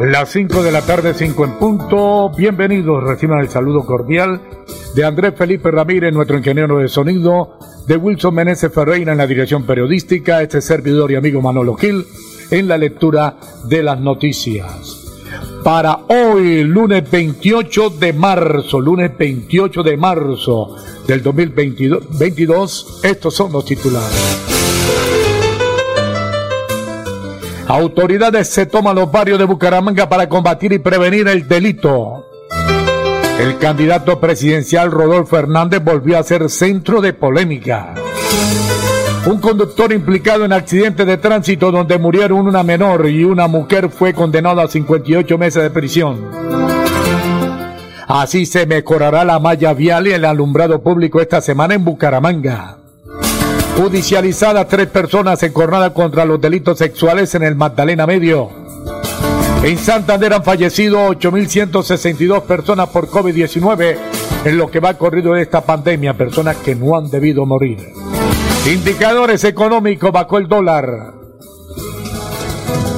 Las 0.00 0.32
5 0.32 0.62
de 0.62 0.72
la 0.72 0.82
tarde, 0.82 1.14
5 1.14 1.44
en 1.44 1.52
punto. 1.58 2.30
Bienvenidos, 2.36 3.04
reciban 3.04 3.40
el 3.40 3.48
saludo 3.48 3.84
cordial 3.84 4.40
de 4.94 5.04
Andrés 5.04 5.34
Felipe 5.36 5.70
Ramírez, 5.70 6.12
nuestro 6.12 6.38
ingeniero 6.38 6.78
de 6.78 6.88
sonido, 6.88 7.58
de 7.86 7.96
Wilson 7.96 8.34
Meneses 8.34 8.72
Ferreira 8.72 9.12
en 9.12 9.18
la 9.18 9.26
dirección 9.26 9.64
periodística, 9.64 10.42
este 10.42 10.60
servidor 10.60 11.12
y 11.12 11.16
amigo 11.16 11.40
Manolo 11.40 11.74
Gil 11.74 12.06
en 12.50 12.68
la 12.68 12.78
lectura 12.78 13.36
de 13.64 13.82
las 13.82 14.00
noticias. 14.00 14.98
Para 15.62 16.00
hoy, 16.08 16.64
lunes 16.64 17.08
28 17.08 17.90
de 17.90 18.12
marzo, 18.12 18.80
lunes 18.80 19.12
28 19.16 19.82
de 19.82 19.96
marzo 19.96 20.76
del 21.06 21.22
2022, 21.22 23.00
estos 23.04 23.34
son 23.34 23.52
los 23.52 23.64
titulares. 23.64 24.31
Autoridades 27.72 28.48
se 28.48 28.66
toman 28.66 28.94
los 28.94 29.10
barrios 29.10 29.38
de 29.38 29.46
Bucaramanga 29.46 30.06
para 30.06 30.28
combatir 30.28 30.74
y 30.74 30.78
prevenir 30.78 31.26
el 31.26 31.48
delito. 31.48 32.26
El 33.40 33.56
candidato 33.56 34.20
presidencial 34.20 34.90
Rodolfo 34.90 35.38
Hernández 35.38 35.82
volvió 35.82 36.18
a 36.18 36.22
ser 36.22 36.50
centro 36.50 37.00
de 37.00 37.14
polémica. 37.14 37.94
Un 39.24 39.40
conductor 39.40 39.90
implicado 39.90 40.44
en 40.44 40.52
accidente 40.52 41.06
de 41.06 41.16
tránsito 41.16 41.72
donde 41.72 41.96
murieron 41.96 42.46
una 42.46 42.62
menor 42.62 43.08
y 43.08 43.24
una 43.24 43.46
mujer 43.46 43.88
fue 43.88 44.12
condenado 44.12 44.60
a 44.60 44.68
58 44.68 45.38
meses 45.38 45.62
de 45.62 45.70
prisión. 45.70 46.28
Así 48.06 48.44
se 48.44 48.66
mejorará 48.66 49.24
la 49.24 49.38
malla 49.38 49.72
vial 49.72 50.08
y 50.08 50.12
el 50.12 50.26
alumbrado 50.26 50.82
público 50.82 51.22
esta 51.22 51.40
semana 51.40 51.72
en 51.72 51.86
Bucaramanga. 51.86 52.81
Judicializada 53.76 54.66
tres 54.68 54.86
personas 54.88 55.42
en 55.42 55.52
contra 55.52 56.24
los 56.24 56.40
delitos 56.40 56.78
sexuales 56.78 57.34
en 57.34 57.42
el 57.42 57.54
Magdalena 57.56 58.06
Medio. 58.06 58.50
En 59.64 59.78
Santander 59.78 60.34
han 60.34 60.44
fallecido 60.44 61.08
8.162 61.08 62.42
personas 62.42 62.88
por 62.90 63.08
COVID-19 63.08 63.96
en 64.44 64.58
lo 64.58 64.70
que 64.70 64.80
va 64.80 64.98
corrido 64.98 65.32
de 65.32 65.42
esta 65.42 65.62
pandemia, 65.62 66.14
personas 66.14 66.56
que 66.56 66.74
no 66.74 66.96
han 66.96 67.10
debido 67.10 67.46
morir. 67.46 67.78
Indicadores 68.66 69.42
económicos, 69.44 70.12
bajó 70.12 70.38
el 70.38 70.48
dólar. 70.48 71.14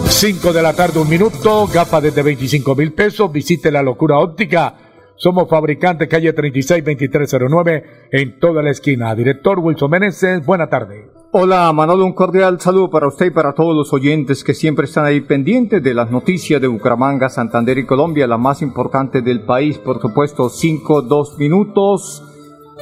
5 0.08 0.52
de 0.52 0.62
la 0.62 0.72
tarde, 0.72 1.00
un 1.00 1.08
minuto, 1.08 1.68
gafas 1.68 2.02
desde 2.02 2.22
25 2.22 2.74
mil 2.74 2.92
pesos, 2.92 3.30
visite 3.30 3.70
la 3.70 3.82
locura 3.82 4.18
óptica 4.18 4.74
somos 5.16 5.48
fabricantes 5.48 6.08
calle 6.08 6.32
362309 6.32 7.84
en 8.10 8.38
toda 8.38 8.62
la 8.62 8.70
esquina. 8.70 9.14
Director 9.14 9.58
Wilson 9.58 9.90
Meneses, 9.90 10.44
buena 10.44 10.68
tarde. 10.68 11.10
Hola 11.36 11.72
Manolo, 11.72 12.04
un 12.04 12.12
cordial 12.12 12.60
saludo 12.60 12.90
para 12.90 13.08
usted 13.08 13.26
y 13.26 13.30
para 13.30 13.54
todos 13.54 13.74
los 13.74 13.92
oyentes 13.92 14.44
que 14.44 14.54
siempre 14.54 14.84
están 14.84 15.04
ahí 15.04 15.20
pendientes 15.20 15.82
de 15.82 15.92
las 15.92 16.10
noticias 16.10 16.60
de 16.60 16.68
Bucaramanga, 16.68 17.28
Santander 17.28 17.76
y 17.78 17.86
Colombia, 17.86 18.28
la 18.28 18.38
más 18.38 18.62
importante 18.62 19.20
del 19.20 19.42
país, 19.42 19.78
por 19.78 20.00
supuesto, 20.00 20.48
5, 20.48 21.02
2 21.02 21.38
minutos. 21.38 22.22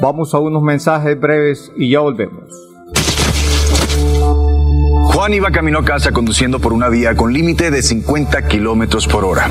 Vamos 0.03 0.35
a 0.35 0.39
unos 0.39 0.63
mensajes 0.63 1.19
breves 1.19 1.73
y 1.77 1.91
ya 1.91 2.01
volvemos. 2.01 2.73
Juan 5.15 5.35
iba 5.35 5.51
camino 5.51 5.79
a 5.79 5.85
casa 5.85 6.13
conduciendo 6.13 6.59
por 6.59 6.73
una 6.73 6.89
vía 6.89 7.15
con 7.15 7.33
límite 7.33 7.71
de 7.71 7.83
50 7.83 8.49
kilómetros 8.49 9.07
por 9.07 9.25
hora. 9.25 9.51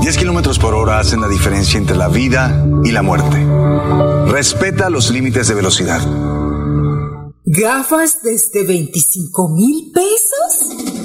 10 0.00 0.16
kilómetros 0.18 0.58
por 0.58 0.74
hora 0.74 0.98
hacen 0.98 1.20
la 1.20 1.28
diferencia 1.28 1.78
entre 1.78 1.96
la 1.96 2.08
vida 2.08 2.66
y 2.84 2.92
la 2.92 3.02
muerte. 3.02 3.44
Respeta 4.26 4.90
los 4.90 5.10
límites 5.10 5.48
de 5.48 5.54
velocidad. 5.54 6.00
¿Gafas 7.44 8.18
desde 8.22 8.64
25 8.64 9.48
mil 9.50 9.92
pesos? 9.92 11.04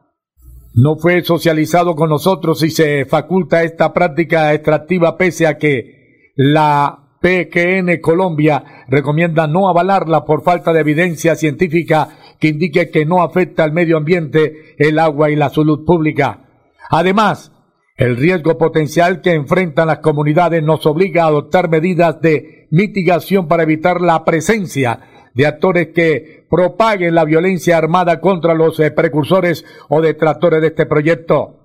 no 0.75 0.97
fue 0.97 1.23
socializado 1.23 1.97
con 1.97 2.11
nosotros 2.11 2.63
y 2.63 2.71
se 2.71 3.05
faculta 3.05 3.63
esta 3.63 3.93
práctica 3.93 4.55
extractiva 4.55 5.17
pese 5.17 5.47
a 5.47 5.59
que 5.59 6.33
la 6.37 7.19
PQN 7.21 8.01
Colombia 8.01 8.85
recomienda 8.89 9.47
no 9.47 9.69
avalarla 9.69 10.25
por 10.25 10.43
falta 10.43 10.73
de 10.73 10.81
evidencia 10.81 11.35
científica 11.35 12.09
que 12.39 12.49
indique 12.49 12.91
que 12.91 13.05
no 13.05 13.23
afecta 13.23 13.65
al 13.65 13.73
medio 13.73 13.99
ambiente, 13.99 14.75
el 14.79 14.99
agua 14.99 15.31
y 15.31 15.37
la 15.37 15.51
salud 15.51 15.85
pública. 15.85 16.49
Además, 16.89 17.53
el 17.97 18.17
riesgo 18.17 18.57
potencial 18.57 19.21
que 19.21 19.35
enfrentan 19.35 19.89
las 19.89 19.99
comunidades 19.99 20.63
nos 20.63 20.87
obliga 20.87 21.25
a 21.25 21.27
adoptar 21.27 21.69
medidas 21.69 22.21
de 22.23 22.67
mitigación 22.71 23.47
para 23.47 23.65
evitar 23.65 24.01
la 24.01 24.25
presencia 24.25 25.01
de 25.35 25.47
actores 25.47 25.89
que 25.95 26.47
propaguen 26.51 27.15
la 27.15 27.25
violencia 27.25 27.79
armada 27.79 28.21
contra 28.21 28.55
los 28.55 28.79
eh, 28.81 28.91
precursores 28.91 29.65
o 29.89 30.01
detractores 30.01 30.61
de 30.61 30.69
este 30.69 30.87
proyecto. 30.87 31.57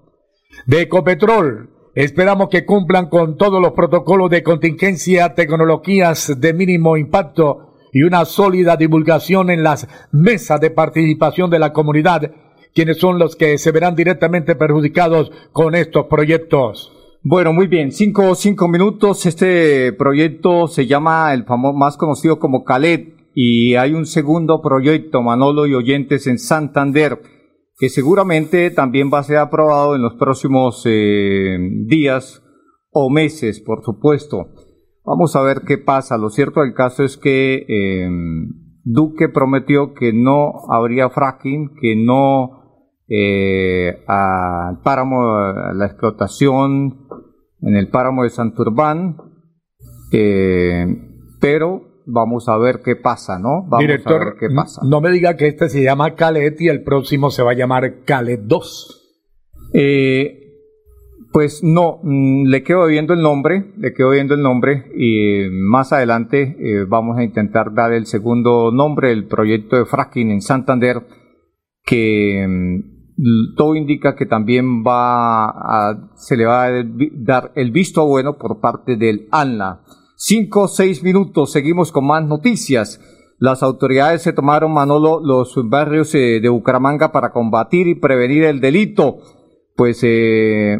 De 0.66 0.82
Ecopetrol, 0.82 1.70
esperamos 1.96 2.50
que 2.50 2.66
cumplan 2.66 3.10
con 3.10 3.38
todos 3.38 3.62
los 3.62 3.74
protocolos 3.74 4.30
de 4.30 4.44
contingencia, 4.44 5.34
tecnologías 5.34 6.40
de 6.40 6.54
mínimo 6.54 6.98
impacto 6.98 7.74
y 7.92 8.04
una 8.04 8.26
sólida 8.26 8.76
divulgación 8.76 9.50
en 9.50 9.64
las 9.64 9.88
mesas 10.12 10.60
de 10.60 10.70
participación 10.70 11.50
de 11.50 11.60
la 11.60 11.74
comunidad, 11.74 12.32
quienes 12.74 12.98
son 12.98 13.20
los 13.20 13.36
que 13.36 13.58
se 13.58 13.72
verán 13.72 13.96
directamente 13.96 14.56
perjudicados 14.56 15.32
con 15.52 15.76
estos 15.76 16.06
proyectos. 16.08 16.92
Bueno, 17.24 17.54
muy 17.54 17.68
bien, 17.68 17.92
cinco, 17.92 18.36
cinco 18.36 18.68
minutos. 18.68 19.26
Este 19.26 19.94
proyecto 19.94 20.68
se 20.68 20.86
llama 20.86 21.34
el 21.34 21.46
famoso, 21.46 21.74
más 21.74 21.98
conocido 21.98 22.38
como 22.38 22.64
Calet 22.64 23.15
y 23.38 23.76
hay 23.76 23.94
un 23.94 24.06
segundo 24.06 24.62
proyecto, 24.62 25.22
Manolo 25.22 25.68
y 25.68 25.74
oyentes, 25.74 26.26
en 26.26 26.40
Santander, 26.40 27.20
que 27.78 27.90
seguramente 27.90 28.72
también 28.72 29.12
va 29.14 29.20
a 29.20 29.24
ser 29.24 29.38
aprobado 29.38 29.94
en 29.94 30.02
los 30.02 30.14
próximos 30.14 30.82
eh, 30.86 31.58
días 31.86 32.42
o 32.92 33.10
meses, 33.10 33.60
por 33.60 33.84
supuesto. 33.84 34.48
Vamos 35.04 35.36
a 35.36 35.42
ver 35.42 35.64
qué 35.68 35.78
pasa. 35.78 36.18
Lo 36.18 36.30
cierto 36.30 36.62
del 36.62 36.74
caso 36.74 37.04
es 37.04 37.18
que 37.18 37.66
eh, 37.68 38.10
Duque 38.86 39.28
prometió 39.28 39.94
que 39.94 40.14
no 40.14 40.54
habría 40.70 41.10
fracking, 41.10 41.76
que 41.82 41.98
no 41.98 42.88
eh, 43.10 44.02
al 44.08 44.80
páramo, 44.82 45.38
la 45.74 45.88
explotación 45.88 47.06
en 47.60 47.76
el 47.76 47.90
páramo 47.90 48.24
de 48.24 48.30
Santurbán, 48.30 49.18
pero 51.42 51.95
vamos 52.06 52.48
a 52.50 52.58
ver 52.58 52.82
qué 52.84 52.96
pasa, 52.96 53.40
¿no? 53.40 53.64
Vamos 53.64 53.80
Director, 53.80 54.22
a 54.22 54.26
ver 54.26 54.34
qué 54.40 54.48
pasa. 54.56 54.82
no 54.86 55.02
me 55.02 55.12
diga 55.12 55.36
que 55.36 55.48
este 55.48 55.70
se 55.70 55.84
llama 55.84 56.16
Calet 56.16 56.60
y 56.62 56.68
el 56.68 56.84
próximo 56.84 57.32
se 57.32 57.44
va 57.44 57.52
a 57.52 57.56
llamar 57.56 58.04
Calet 58.06 58.42
2. 58.42 59.02
Eh, 59.74 60.46
pues 61.36 61.64
no, 61.64 62.00
mm, 62.02 62.46
le 62.46 62.64
quedo 62.64 62.86
viendo 62.88 63.14
el 63.14 63.22
nombre, 63.22 63.74
le 63.78 63.94
quedo 63.94 64.12
viendo 64.12 64.36
el 64.36 64.42
nombre 64.42 64.86
y 64.96 65.50
más 65.52 65.92
adelante 65.92 66.56
eh, 66.60 66.86
vamos 66.88 67.18
a 67.18 67.24
intentar 67.24 67.74
dar 67.74 67.92
el 67.92 68.06
segundo 68.06 68.72
nombre, 68.72 69.12
el 69.12 69.28
proyecto 69.28 69.76
de 69.76 69.86
fracking 69.86 70.32
en 70.32 70.42
Santander, 70.42 71.02
que 71.84 72.46
mm, 72.48 73.56
todo 73.56 73.76
indica 73.76 74.16
que 74.16 74.26
también 74.26 74.84
va 74.84 75.50
a, 75.50 76.12
se 76.16 76.38
le 76.38 76.46
va 76.46 76.68
a 76.68 76.72
dar 77.14 77.52
el 77.56 77.72
visto 77.72 78.06
bueno 78.06 78.38
por 78.38 78.60
parte 78.60 78.96
del 78.96 79.28
ANLA. 79.32 79.82
Cinco 80.18 80.62
o 80.62 80.68
seis 80.70 81.04
minutos, 81.04 81.52
seguimos 81.52 81.92
con 81.92 82.08
más 82.08 82.26
noticias. 82.26 83.02
Las 83.38 83.64
autoridades 83.64 84.22
se 84.22 84.32
tomaron, 84.32 84.72
Manolo, 84.72 85.20
los 85.22 85.54
barrios 85.70 86.16
eh, 86.16 86.40
de 86.42 86.48
Bucaramanga 86.48 87.12
para 87.12 87.34
combatir 87.34 87.88
y 87.88 87.96
prevenir 87.96 88.46
el 88.46 88.62
delito. 88.62 89.18
Pues 89.76 90.00
eh, 90.04 90.78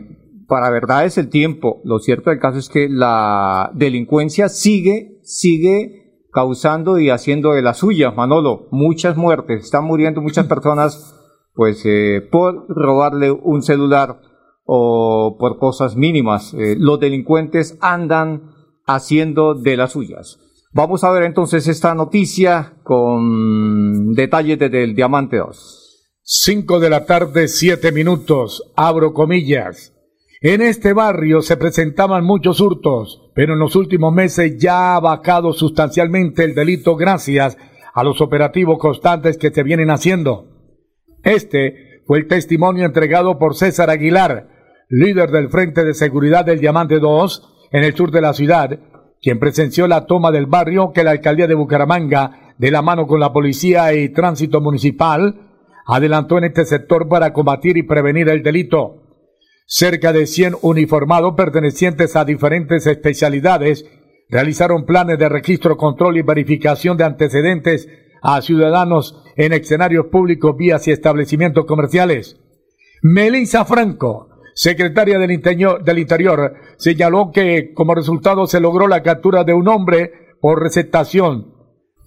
para 0.48 0.70
verdad 0.70 1.04
es 1.04 1.18
el 1.18 1.28
tiempo. 1.28 1.82
Lo 1.84 2.00
cierto 2.00 2.30
del 2.30 2.40
caso 2.40 2.60
es 2.60 2.70
que 2.70 2.88
la 2.90 3.72
delincuencia 3.74 4.48
sigue, 4.48 5.20
sigue 5.24 6.28
causando 6.32 6.98
y 6.98 7.10
haciendo 7.10 7.52
de 7.52 7.62
las 7.62 7.80
suyas, 7.80 8.16
Manolo. 8.16 8.70
Muchas 8.72 9.18
muertes, 9.18 9.66
están 9.66 9.84
muriendo 9.84 10.22
muchas 10.22 10.46
personas, 10.48 11.14
pues 11.54 11.82
eh, 11.86 12.22
por 12.32 12.68
robarle 12.70 13.32
un 13.32 13.62
celular 13.64 14.22
o 14.64 15.36
por 15.38 15.60
cosas 15.60 15.98
mínimas. 15.98 16.56
los 16.58 17.00
delincuentes 17.02 17.78
andan 17.82 18.55
haciendo 18.86 19.56
de 19.56 19.78
las 19.78 19.92
suyas. 19.92 20.40
Vamos 20.72 21.04
a 21.04 21.12
ver 21.12 21.24
entonces 21.24 21.68
esta 21.68 21.96
noticia 21.96 22.74
con 22.84 24.14
detalles 24.14 24.60
desde 24.60 24.84
el 24.84 24.96
Diamante 24.96 25.38
2. 25.38 25.82
5 26.22 26.80
de 26.80 26.90
la 26.90 27.06
tarde, 27.06 27.48
7 27.48 27.92
minutos, 27.92 28.74
abro 28.76 29.14
comillas. 29.14 29.94
En 30.42 30.62
este 30.62 30.94
barrio 30.94 31.42
se 31.42 31.56
presentaban 31.56 32.24
muchos 32.24 32.60
hurtos, 32.60 33.32
pero 33.34 33.54
en 33.54 33.60
los 33.60 33.76
últimos 33.76 34.14
meses 34.14 34.58
ya 34.58 34.96
ha 34.96 35.00
bajado 35.00 35.54
sustancialmente 35.54 36.44
el 36.44 36.54
delito 36.54 36.96
gracias 36.96 37.58
a 37.94 38.04
los 38.04 38.20
operativos 38.22 38.78
constantes 38.78 39.38
que 39.38 39.52
se 39.52 39.64
vienen 39.64 39.90
haciendo. 39.90 40.48
Este 41.24 42.02
fue 42.06 42.20
el 42.20 42.28
testimonio 42.28 42.86
entregado 42.86 43.40
por 43.40 43.56
César 43.56 43.90
Aguilar, 43.90 44.50
líder 44.90 45.32
del 45.32 45.50
Frente 45.50 45.84
de 45.84 45.94
Seguridad 45.94 46.44
del 46.44 46.60
Diamante 46.60 47.00
2, 47.00 47.55
en 47.76 47.84
el 47.84 47.94
sur 47.94 48.10
de 48.10 48.22
la 48.22 48.34
ciudad, 48.34 48.80
quien 49.22 49.38
presenció 49.38 49.86
la 49.86 50.06
toma 50.06 50.32
del 50.32 50.46
barrio 50.46 50.94
que 50.94 51.04
la 51.04 51.12
alcaldía 51.12 51.46
de 51.46 51.56
Bucaramanga, 51.56 52.54
de 52.58 52.72
la 52.72 52.82
mano 52.82 53.06
con 53.06 53.20
la 53.20 53.34
policía 53.34 53.94
y 53.94 54.08
tránsito 54.14 54.62
municipal, 54.62 55.42
adelantó 55.86 56.38
en 56.38 56.46
este 56.46 56.64
sector 56.64 57.10
para 57.10 57.34
combatir 57.34 57.76
y 57.76 57.84
prevenir 57.84 58.30
el 58.30 58.44
delito. 58.44 59.04
Cerca 59.68 60.14
de 60.14 60.26
100 60.26 60.56
uniformados 60.62 61.34
pertenecientes 61.36 62.16
a 62.16 62.24
diferentes 62.24 62.88
especialidades 62.88 63.86
realizaron 64.30 64.86
planes 64.86 65.20
de 65.20 65.28
registro, 65.28 65.76
control 65.76 66.16
y 66.16 66.22
verificación 66.22 66.96
de 66.96 67.04
antecedentes 67.04 67.90
a 68.22 68.42
ciudadanos 68.42 69.22
en 69.36 69.52
escenarios 69.52 70.06
públicos, 70.06 70.56
vías 70.56 70.88
y 70.88 70.92
establecimientos 70.92 71.66
comerciales. 71.66 72.40
Melissa 73.02 73.66
Franco, 73.66 74.30
secretaria 74.56 75.20
del 75.20 75.32
Interior, 75.32 75.84
del 75.84 76.00
Interior, 76.00 76.56
señaló 76.78 77.32
que 77.32 77.74
como 77.74 77.94
resultado 77.94 78.48
se 78.48 78.62
logró 78.62 78.88
la 78.88 79.04
captura 79.04 79.44
de 79.44 79.54
un 79.54 79.68
hombre 79.68 80.38
por 80.42 80.64
receptación. 80.64 81.54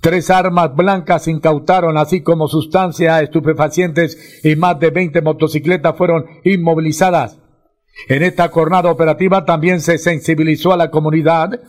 Tres 0.00 0.30
armas 0.30 0.74
blancas 0.74 1.28
incautaron, 1.28 1.98
así 1.98 2.22
como 2.22 2.48
sustancias 2.48 3.22
estupefacientes 3.22 4.40
y 4.44 4.56
más 4.56 4.80
de 4.80 4.90
20 4.90 5.20
motocicletas 5.22 5.96
fueron 5.96 6.24
inmovilizadas. 6.44 7.38
En 8.08 8.22
esta 8.22 8.48
jornada 8.48 8.90
operativa 8.90 9.44
también 9.44 9.80
se 9.80 9.98
sensibilizó 9.98 10.72
a 10.72 10.76
la 10.76 10.90
comunidad 10.90 11.60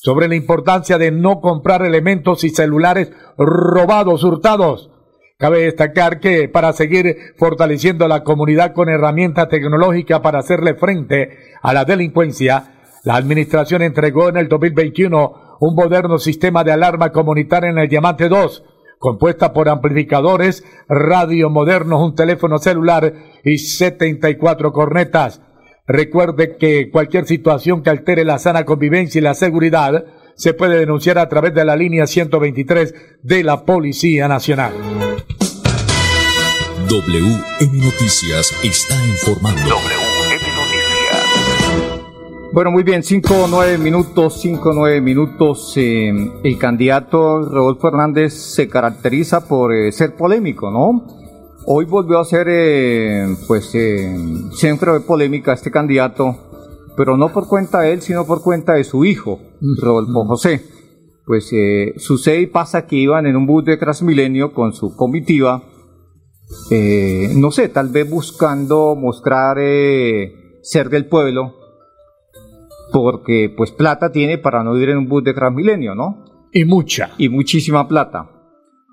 sobre 0.00 0.28
la 0.28 0.34
importancia 0.34 0.98
de 0.98 1.12
no 1.12 1.40
comprar 1.40 1.84
elementos 1.84 2.42
y 2.42 2.50
celulares 2.50 3.12
robados, 3.36 4.24
hurtados, 4.24 4.90
Cabe 5.36 5.62
destacar 5.62 6.20
que 6.20 6.48
para 6.48 6.72
seguir 6.72 7.34
fortaleciendo 7.36 8.06
la 8.06 8.22
comunidad 8.22 8.72
con 8.72 8.88
herramientas 8.88 9.48
tecnológicas 9.48 10.20
para 10.20 10.38
hacerle 10.38 10.74
frente 10.74 11.38
a 11.60 11.74
la 11.74 11.84
delincuencia, 11.84 12.74
la 13.02 13.16
Administración 13.16 13.82
entregó 13.82 14.28
en 14.28 14.36
el 14.36 14.48
2021 14.48 15.56
un 15.58 15.74
moderno 15.74 16.18
sistema 16.18 16.62
de 16.62 16.70
alarma 16.70 17.10
comunitaria 17.10 17.70
en 17.70 17.78
el 17.78 17.88
Diamante 17.88 18.28
2, 18.28 18.62
compuesta 19.00 19.52
por 19.52 19.68
amplificadores, 19.68 20.64
radio 20.88 21.50
modernos, 21.50 22.00
un 22.00 22.14
teléfono 22.14 22.58
celular 22.58 23.12
y 23.42 23.58
74 23.58 24.72
cornetas. 24.72 25.42
Recuerde 25.88 26.56
que 26.56 26.90
cualquier 26.92 27.26
situación 27.26 27.82
que 27.82 27.90
altere 27.90 28.24
la 28.24 28.38
sana 28.38 28.64
convivencia 28.64 29.18
y 29.18 29.22
la 29.22 29.34
seguridad 29.34 30.04
se 30.36 30.54
puede 30.54 30.78
denunciar 30.78 31.18
a 31.18 31.28
través 31.28 31.54
de 31.54 31.64
la 31.64 31.76
línea 31.76 32.06
123 32.06 32.94
de 33.22 33.44
la 33.44 33.64
Policía 33.64 34.28
Nacional. 34.28 34.72
WM 36.88 37.78
Noticias 37.82 38.52
está 38.62 38.94
informando. 39.06 39.60
WM 39.62 40.46
Noticias. 40.56 40.84
Bueno, 42.52 42.70
muy 42.70 42.84
bien, 42.84 43.02
cinco 43.02 43.34
o 43.44 43.48
nueve 43.48 43.78
minutos, 43.78 44.40
cinco 44.40 44.70
o 44.70 44.74
nueve 44.74 45.00
minutos. 45.00 45.72
Eh, 45.76 46.12
el 46.44 46.56
candidato 46.56 47.40
Rodolfo 47.40 47.88
Hernández 47.88 48.32
se 48.32 48.68
caracteriza 48.68 49.48
por 49.48 49.74
eh, 49.74 49.90
ser 49.90 50.14
polémico, 50.14 50.70
¿no? 50.70 51.04
Hoy 51.66 51.84
volvió 51.84 52.20
a 52.20 52.24
ser, 52.24 52.46
eh, 52.48 53.26
pues, 53.48 53.72
centro 54.52 54.94
de 54.94 55.00
polémica 55.00 55.52
este 55.52 55.72
candidato, 55.72 56.53
pero 56.96 57.16
no 57.16 57.32
por 57.32 57.48
cuenta 57.48 57.80
de 57.80 57.92
él, 57.92 58.02
sino 58.02 58.26
por 58.26 58.42
cuenta 58.42 58.74
de 58.74 58.84
su 58.84 59.04
hijo, 59.04 59.40
Rodolfo 59.80 60.24
José. 60.26 60.62
Pues 61.26 61.50
sucede 61.96 62.42
y 62.42 62.46
pasa 62.46 62.86
que 62.86 62.96
iban 62.96 63.26
en 63.26 63.36
un 63.36 63.46
bus 63.46 63.64
de 63.64 63.78
Transmilenio 63.78 64.52
con 64.52 64.74
su 64.74 64.94
comitiva 64.94 65.62
eh, 66.70 67.32
no 67.36 67.50
sé, 67.50 67.68
tal 67.68 67.88
vez 67.88 68.08
buscando 68.08 68.94
mostrar 68.94 69.58
eh, 69.60 70.58
ser 70.62 70.88
del 70.88 71.06
pueblo, 71.06 71.54
porque 72.92 73.52
pues 73.54 73.70
plata 73.70 74.12
tiene 74.12 74.38
para 74.38 74.62
no 74.62 74.76
ir 74.78 74.90
en 74.90 74.98
un 74.98 75.08
bus 75.08 75.24
de 75.24 75.34
Transmilenio, 75.34 75.94
¿no? 75.94 76.24
Y 76.52 76.64
mucha. 76.64 77.10
Y 77.18 77.28
muchísima 77.28 77.88
plata. 77.88 78.30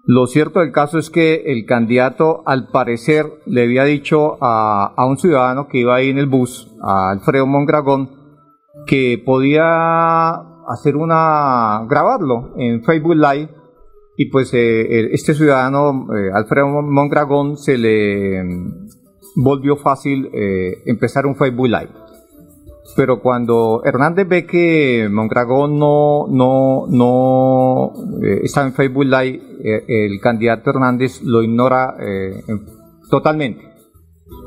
Lo 0.05 0.25
cierto 0.27 0.59
del 0.59 0.71
caso 0.71 0.97
es 0.97 1.09
que 1.09 1.43
el 1.45 1.65
candidato, 1.65 2.41
al 2.45 2.67
parecer, 2.67 3.25
le 3.45 3.63
había 3.63 3.83
dicho 3.83 4.37
a, 4.41 4.93
a 4.95 5.05
un 5.05 5.17
ciudadano 5.17 5.67
que 5.67 5.79
iba 5.79 5.95
ahí 5.95 6.09
en 6.09 6.17
el 6.17 6.25
bus, 6.25 6.71
a 6.81 7.11
Alfredo 7.11 7.45
Mondragón, 7.45 8.09
que 8.87 9.21
podía 9.23 10.31
hacer 10.67 10.95
una, 10.95 11.85
grabarlo 11.87 12.53
en 12.57 12.83
Facebook 12.83 13.15
Live, 13.15 13.49
y 14.17 14.25
pues 14.25 14.53
eh, 14.53 15.09
este 15.13 15.33
ciudadano, 15.33 16.07
eh, 16.15 16.29
Alfredo 16.33 16.67
Mondragón, 16.67 17.57
se 17.57 17.77
le 17.77 18.43
mm, 18.43 18.87
volvió 19.37 19.77
fácil 19.77 20.29
eh, 20.33 20.83
empezar 20.85 21.25
un 21.25 21.35
Facebook 21.35 21.67
Live. 21.67 21.89
Pero 22.95 23.21
cuando 23.21 23.81
Hernández 23.85 24.27
ve 24.27 24.45
que 24.45 25.07
Mondragón 25.09 25.79
no, 25.79 26.25
no, 26.27 26.85
no 26.89 27.93
está 28.43 28.63
en 28.63 28.73
Facebook 28.73 29.05
Live, 29.05 29.39
el 29.87 30.19
candidato 30.19 30.71
Hernández 30.71 31.21
lo 31.23 31.41
ignora 31.41 31.95
totalmente. 33.09 33.63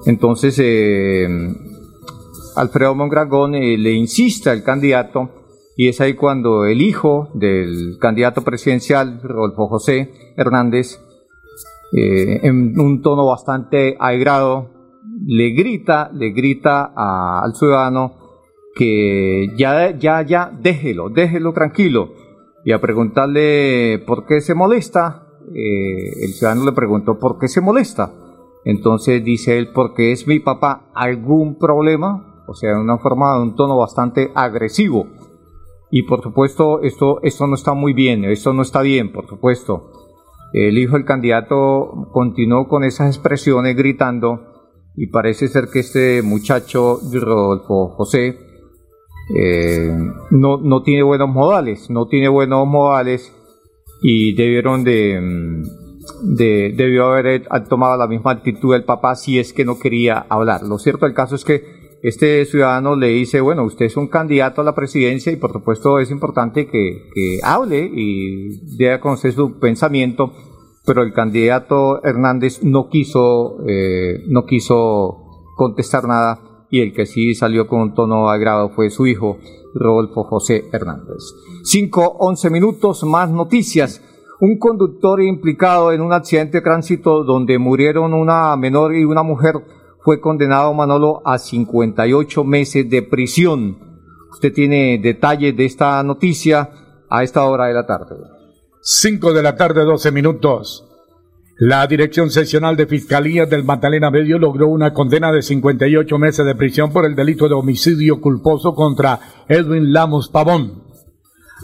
Entonces, 0.06 0.60
Alfredo 2.56 2.94
Mondragón 2.94 3.52
le 3.52 3.92
insiste 3.92 4.50
al 4.50 4.62
candidato 4.62 5.30
y 5.76 5.88
es 5.88 6.00
ahí 6.00 6.14
cuando 6.14 6.64
el 6.64 6.80
hijo 6.80 7.30
del 7.34 7.98
candidato 8.00 8.42
presidencial, 8.42 9.20
Rodolfo 9.22 9.66
José 9.66 10.12
Hernández, 10.36 11.00
eh, 11.92 12.40
en 12.42 12.78
un 12.78 13.02
tono 13.02 13.26
bastante 13.26 13.96
aigrado, 13.98 14.70
le 15.26 15.50
grita, 15.50 16.10
le 16.12 16.30
grita 16.30 16.92
al 16.94 17.54
ciudadano 17.54 18.23
que 18.74 19.52
ya, 19.56 19.96
ya, 19.96 20.22
ya, 20.22 20.50
déjelo, 20.60 21.08
déjelo 21.08 21.52
tranquilo. 21.52 22.12
Y 22.64 22.72
a 22.72 22.80
preguntarle 22.80 24.02
por 24.06 24.26
qué 24.26 24.40
se 24.40 24.54
molesta, 24.54 25.26
eh, 25.54 26.24
el 26.24 26.32
ciudadano 26.32 26.64
le 26.64 26.72
preguntó 26.72 27.18
por 27.18 27.38
qué 27.38 27.48
se 27.48 27.60
molesta. 27.60 28.12
Entonces 28.64 29.22
dice 29.22 29.58
él, 29.58 29.70
porque 29.72 30.12
es 30.12 30.26
mi 30.26 30.40
papá, 30.40 30.90
¿algún 30.94 31.58
problema? 31.58 32.44
O 32.46 32.54
sea, 32.54 32.74
de 32.74 32.80
una 32.80 32.98
forma, 32.98 33.36
de 33.36 33.42
un 33.42 33.56
tono 33.56 33.76
bastante 33.76 34.30
agresivo. 34.34 35.06
Y 35.90 36.02
por 36.04 36.22
supuesto, 36.22 36.80
esto, 36.82 37.20
esto 37.22 37.46
no 37.46 37.54
está 37.54 37.74
muy 37.74 37.92
bien, 37.92 38.24
esto 38.24 38.52
no 38.52 38.62
está 38.62 38.80
bien, 38.82 39.12
por 39.12 39.26
supuesto. 39.26 39.90
El 40.52 40.78
hijo 40.78 40.94
del 40.94 41.04
candidato 41.04 42.08
continuó 42.12 42.68
con 42.68 42.84
esas 42.84 43.08
expresiones 43.08 43.76
gritando 43.76 44.40
y 44.96 45.08
parece 45.08 45.48
ser 45.48 45.68
que 45.68 45.80
este 45.80 46.22
muchacho, 46.22 47.00
Rodolfo 47.12 47.88
José, 47.88 48.38
eh, 49.30 49.90
no, 50.30 50.58
no 50.58 50.82
tiene 50.82 51.02
buenos 51.02 51.28
modales, 51.28 51.90
no 51.90 52.06
tiene 52.06 52.28
buenos 52.28 52.66
modales 52.66 53.32
y 54.02 54.34
debieron 54.34 54.84
de, 54.84 55.20
mm, 55.20 56.36
de, 56.36 56.74
debió 56.76 57.06
haber 57.06 57.46
tomado 57.68 57.96
la 57.96 58.06
misma 58.06 58.32
actitud 58.32 58.72
del 58.72 58.84
papá 58.84 59.16
si 59.16 59.38
es 59.38 59.52
que 59.52 59.64
no 59.64 59.78
quería 59.78 60.26
hablar. 60.28 60.62
Lo 60.62 60.78
cierto 60.78 61.06
del 61.06 61.14
caso 61.14 61.34
es 61.34 61.44
que 61.44 61.84
este 62.02 62.44
ciudadano 62.44 62.96
le 62.96 63.08
dice, 63.08 63.40
bueno, 63.40 63.64
usted 63.64 63.86
es 63.86 63.96
un 63.96 64.08
candidato 64.08 64.60
a 64.60 64.64
la 64.64 64.74
presidencia 64.74 65.32
y 65.32 65.36
por 65.36 65.52
supuesto 65.52 65.98
es 65.98 66.10
importante 66.10 66.66
que, 66.66 67.40
hable 67.42 67.90
y 67.90 68.76
dé 68.76 68.92
a 68.92 69.00
conocer 69.00 69.32
su 69.32 69.58
pensamiento, 69.58 70.34
pero 70.84 71.02
el 71.02 71.14
candidato 71.14 72.04
Hernández 72.04 72.62
no 72.62 72.90
quiso, 72.90 73.56
eh, 73.66 74.22
no 74.28 74.44
quiso 74.44 75.24
contestar 75.56 76.06
nada 76.06 76.53
y 76.74 76.80
el 76.80 76.92
que 76.92 77.06
sí 77.06 77.36
salió 77.36 77.68
con 77.68 77.80
un 77.80 77.94
tono 77.94 78.28
agrado 78.28 78.70
fue 78.70 78.90
su 78.90 79.06
hijo, 79.06 79.38
Rodolfo 79.74 80.24
José 80.24 80.64
Hernández. 80.72 81.22
Cinco, 81.62 82.16
once 82.18 82.50
minutos, 82.50 83.04
más 83.04 83.30
noticias. 83.30 84.02
Un 84.40 84.58
conductor 84.58 85.22
implicado 85.22 85.92
en 85.92 86.00
un 86.00 86.12
accidente 86.12 86.58
de 86.58 86.62
tránsito 86.64 87.22
donde 87.22 87.60
murieron 87.60 88.12
una 88.12 88.56
menor 88.56 88.96
y 88.96 89.04
una 89.04 89.22
mujer 89.22 89.54
fue 90.00 90.20
condenado 90.20 90.74
Manolo 90.74 91.22
a 91.24 91.38
58 91.38 92.42
meses 92.42 92.90
de 92.90 93.02
prisión. 93.02 93.78
Usted 94.32 94.52
tiene 94.52 94.98
detalles 94.98 95.56
de 95.56 95.66
esta 95.66 96.02
noticia 96.02 96.70
a 97.08 97.22
esta 97.22 97.44
hora 97.44 97.66
de 97.66 97.74
la 97.74 97.86
tarde. 97.86 98.16
5 98.80 99.32
de 99.32 99.42
la 99.44 99.54
tarde, 99.54 99.84
12 99.84 100.10
minutos. 100.10 100.84
La 101.58 101.86
Dirección 101.86 102.30
Seccional 102.30 102.76
de 102.76 102.86
Fiscalía 102.86 103.46
del 103.46 103.62
Magdalena 103.62 104.10
Medio 104.10 104.40
logró 104.40 104.66
una 104.66 104.92
condena 104.92 105.30
de 105.30 105.40
58 105.40 106.18
meses 106.18 106.44
de 106.44 106.56
prisión 106.56 106.92
por 106.92 107.04
el 107.04 107.14
delito 107.14 107.48
de 107.48 107.54
homicidio 107.54 108.20
culposo 108.20 108.74
contra 108.74 109.20
Edwin 109.48 109.92
Lamos 109.92 110.28
Pavón. 110.28 110.82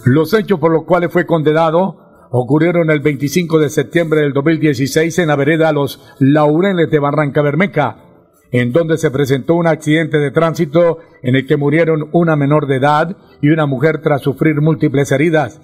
Los 0.05 0.33
hechos 0.33 0.61
por 0.61 0.71
los 0.71 0.85
cuales 0.85 1.11
fue 1.13 1.27
condenado 1.27 2.29
ocurrieron 2.31 2.89
el 2.91 3.01
25 3.01 3.59
de 3.59 3.69
septiembre 3.69 4.21
del 4.21 4.33
2016 4.33 5.19
en 5.19 5.27
la 5.27 5.35
vereda 5.35 5.73
Los 5.73 6.01
Laureles 6.21 6.89
de 6.89 6.99
Barranca 7.01 7.43
Bermeja 7.43 8.11
en 8.53 8.73
donde 8.73 8.99
se 8.99 9.11
presentó 9.11 9.55
un 9.55 9.67
accidente 9.67 10.19
de 10.19 10.31
tránsito 10.31 10.99
en 11.23 11.37
el 11.37 11.47
que 11.47 11.57
murieron 11.57 12.09
una 12.13 12.37
menor 12.37 12.67
de 12.67 12.77
edad 12.77 13.17
y 13.41 13.51
una 13.51 13.67
mujer 13.67 14.01
tras 14.03 14.23
sufrir 14.23 14.61
múltiples 14.61 15.13
heridas. 15.13 15.61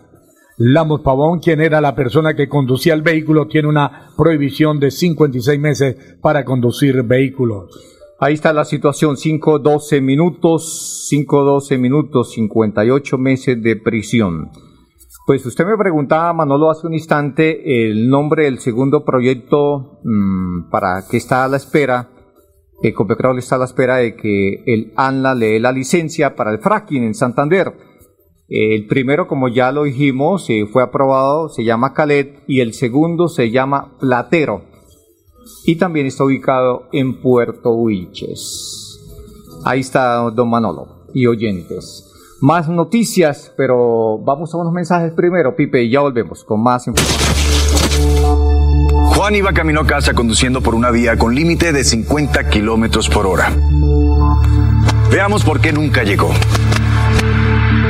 Lamos 0.59 1.03
Pavón, 1.03 1.41
quien 1.41 1.61
era 1.61 1.81
la 1.81 1.95
persona 1.95 2.35
que 2.35 2.49
conducía 2.49 2.95
el 2.95 3.03
vehículo, 3.03 3.47
tiene 3.47 3.69
una 3.69 4.09
prohibición 4.17 4.81
de 4.81 4.91
56 4.91 5.61
meses 5.61 6.17
para 6.23 6.45
conducir 6.45 7.03
vehículos. 7.03 7.71
Ahí 8.19 8.35
está 8.35 8.55
la 8.55 8.65
situación, 8.65 9.17
5-12 9.17 10.01
minutos, 10.01 11.09
5-12 11.13 11.79
minutos, 11.79 12.33
58 12.33 13.19
meses 13.19 13.63
de 13.63 13.77
prisión. 13.77 14.51
Pues 15.27 15.45
usted 15.45 15.67
me 15.67 15.77
preguntaba, 15.77 16.33
Manolo, 16.33 16.71
hace 16.71 16.87
un 16.87 16.95
instante 16.95 17.89
el 17.89 18.09
nombre 18.09 18.45
del 18.45 18.59
segundo 18.59 19.05
proyecto 19.05 20.01
mm, 20.05 20.71
para 20.71 21.05
que 21.11 21.19
está 21.19 21.45
a 21.45 21.49
la 21.49 21.59
espera 21.59 22.11
que 22.81 22.93
Copetrol 22.93 23.39
está 23.39 23.57
a 23.57 23.59
la 23.59 23.65
espera 23.65 23.97
de 23.97 24.17
que 24.17 24.63
el 24.67 24.93
ANLA 24.97 25.35
le 25.35 25.47
dé 25.53 25.61
la 25.61 25.73
licencia 25.73 26.37
para 26.37 26.53
el 26.53 26.59
fracking 26.59 27.05
en 27.05 27.15
Santander. 27.15 27.73
El 28.49 28.87
primero, 28.87 29.27
como 29.27 29.49
ya 29.49 29.73
lo 29.73 29.85
dijimos, 29.85 30.49
eh, 30.51 30.67
fue 30.71 30.83
aprobado, 30.83 31.49
se 31.49 31.65
llama 31.65 31.95
Calet, 31.95 32.45
y 32.47 32.61
el 32.61 32.75
segundo 32.75 33.29
se 33.29 33.51
llama 33.51 33.97
Platero. 33.99 34.63
Y 35.65 35.77
también 35.77 36.07
está 36.07 36.25
ubicado 36.25 36.89
en 36.93 37.21
Puerto 37.21 37.73
Wilches. 37.73 39.01
Ahí 39.65 39.81
está 39.81 40.19
don 40.31 40.49
Manolo 40.49 41.07
y 41.13 41.27
oyentes. 41.27 42.05
Más 42.41 42.69
noticias, 42.69 43.53
pero 43.57 44.19
vamos 44.19 44.55
a 44.55 44.59
unos 44.59 44.73
mensajes 44.73 45.13
primero, 45.13 45.57
Pipe, 45.57 45.83
y 45.83 45.91
ya 45.91 46.01
volvemos 46.01 46.45
con 46.45 46.63
más 46.63 46.87
información. 46.87 47.27
Juan 49.17 49.35
iba 49.35 49.53
camino 49.53 49.81
a 49.81 49.87
casa 49.87 50.13
conduciendo 50.13 50.61
por 50.61 50.75
una 50.75 50.91
vía 50.91 51.17
con 51.17 51.35
límite 51.35 51.73
de 51.73 51.83
50 51.83 52.49
kilómetros 52.49 53.09
por 53.09 53.27
hora. 53.27 53.51
Veamos 55.11 55.43
por 55.43 55.61
qué 55.61 55.73
nunca 55.73 56.05
llegó. 56.05 56.31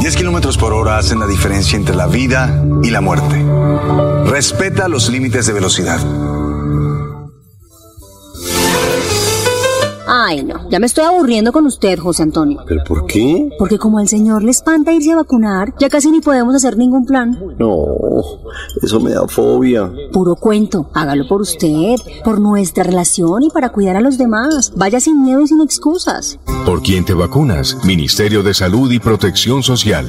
10 0.00 0.16
kilómetros 0.16 0.58
por 0.58 0.72
hora 0.72 0.98
hacen 0.98 1.18
la 1.18 1.26
diferencia 1.26 1.76
entre 1.76 1.94
la 1.94 2.06
vida 2.06 2.62
y 2.82 2.90
la 2.90 3.00
muerte. 3.00 3.44
Respeta 4.26 4.88
los 4.88 5.08
límites 5.08 5.46
de 5.46 5.52
velocidad. 5.52 6.00
Ay, 10.06 10.44
no, 10.44 10.68
ya 10.70 10.78
me 10.78 10.86
estoy 10.86 11.04
aburriendo 11.04 11.52
con 11.52 11.66
usted, 11.66 11.98
José 11.98 12.22
Antonio. 12.22 12.62
¿Pero 12.66 12.84
por 12.84 13.06
qué? 13.06 13.50
Porque 13.58 13.78
como 13.78 13.98
al 13.98 14.08
señor 14.08 14.42
le 14.42 14.50
espanta 14.50 14.92
irse 14.92 15.12
a 15.12 15.16
vacunar, 15.16 15.74
ya 15.78 15.88
casi 15.88 16.10
ni 16.10 16.20
podemos 16.20 16.54
hacer 16.54 16.76
ningún 16.76 17.06
plan. 17.06 17.38
No, 17.58 17.86
eso 18.82 19.00
me 19.00 19.12
da 19.12 19.26
fobia. 19.26 19.90
Puro 20.12 20.36
cuento, 20.36 20.90
hágalo 20.92 21.26
por 21.26 21.40
usted, 21.40 21.96
por 22.24 22.40
nuestra 22.40 22.84
relación 22.84 23.42
y 23.42 23.50
para 23.50 23.70
cuidar 23.70 23.96
a 23.96 24.00
los 24.00 24.18
demás. 24.18 24.72
Vaya 24.76 25.00
sin 25.00 25.22
miedo 25.22 25.40
y 25.40 25.48
sin 25.48 25.60
excusas. 25.60 26.38
¿Por 26.66 26.82
quién 26.82 27.04
te 27.04 27.14
vacunas? 27.14 27.78
Ministerio 27.84 28.42
de 28.42 28.54
Salud 28.54 28.90
y 28.90 28.98
Protección 28.98 29.62
Social. 29.62 30.06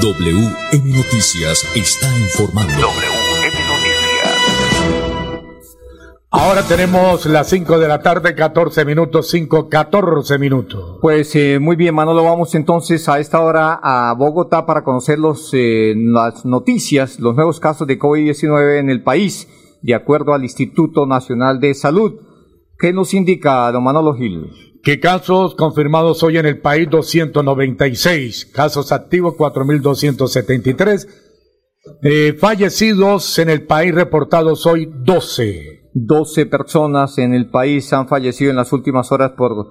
WM 0.00 0.96
Noticias 0.96 1.64
está 1.74 2.18
informando. 2.18 2.88
Ahora 6.36 6.62
tenemos 6.66 7.26
las 7.26 7.48
5 7.48 7.78
de 7.78 7.86
la 7.86 8.02
tarde, 8.02 8.34
14 8.34 8.84
minutos, 8.84 9.30
5, 9.30 9.68
14 9.68 10.36
minutos. 10.40 10.98
Pues 11.00 11.34
eh, 11.36 11.60
muy 11.60 11.76
bien, 11.76 11.94
Manolo, 11.94 12.24
vamos 12.24 12.56
entonces 12.56 13.08
a 13.08 13.20
esta 13.20 13.40
hora 13.40 13.78
a 13.80 14.12
Bogotá 14.14 14.66
para 14.66 14.82
conocer 14.82 15.20
los, 15.20 15.50
eh, 15.52 15.94
las 15.96 16.44
noticias, 16.44 17.20
los 17.20 17.36
nuevos 17.36 17.60
casos 17.60 17.86
de 17.86 18.00
COVID-19 18.00 18.80
en 18.80 18.90
el 18.90 19.04
país. 19.04 19.48
de 19.80 19.94
acuerdo 19.94 20.34
al 20.34 20.42
Instituto 20.42 21.06
Nacional 21.06 21.60
de 21.60 21.72
Salud. 21.72 22.14
¿Qué 22.78 22.92
nos 22.92 23.14
indica, 23.14 23.70
don 23.70 23.84
Manolo 23.84 24.14
Gil? 24.14 24.50
¿Qué 24.82 24.98
casos 24.98 25.54
confirmados 25.54 26.22
hoy 26.24 26.38
en 26.38 26.46
el 26.46 26.58
país? 26.60 26.88
296. 26.90 28.46
Casos 28.46 28.90
activos 28.90 29.34
4.273. 29.34 31.06
Eh, 32.02 32.34
fallecidos 32.36 33.38
en 33.38 33.50
el 33.50 33.66
país 33.66 33.94
reportados 33.94 34.66
hoy 34.66 34.90
12. 34.92 35.83
12 35.94 36.46
personas 36.46 37.18
en 37.18 37.34
el 37.34 37.48
país 37.48 37.92
han 37.92 38.08
fallecido 38.08 38.50
en 38.50 38.56
las 38.56 38.72
últimas 38.72 39.12
horas 39.12 39.32
por 39.36 39.66